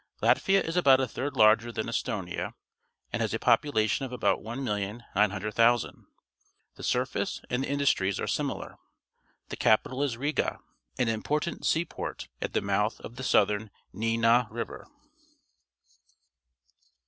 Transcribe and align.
—Latvia 0.23 0.63
is 0.63 0.75
about 0.75 0.99
a 0.99 1.07
third 1.07 1.35
larger 1.37 1.71
than 1.71 1.85
Estonia 1.85 2.53
and 3.13 3.21
has 3.21 3.35
a 3.35 3.37
population 3.37 4.03
of 4.03 4.11
about 4.11 4.39
1,900,000. 4.41 6.05
The 6.73 6.81
surface 6.81 7.39
and 7.51 7.61
the 7.63 7.67
industries 7.69 8.19
are 8.19 8.25
similar. 8.25 8.77
The 9.49 9.57
capital 9.57 10.01
is 10.01 10.17
Riga, 10.17 10.57
an 10.97 11.05
impor 11.05 11.41
tant 11.41 11.67
seaport 11.67 12.29
at 12.41 12.53
the 12.53 12.61
mouth 12.61 12.99
of 13.01 13.15
the 13.15 13.23
Southern 13.23 13.69
Dvina 13.95 14.47
River. 14.49 14.87